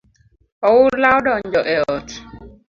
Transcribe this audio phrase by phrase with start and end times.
[0.69, 2.07] Oula odonjo e ot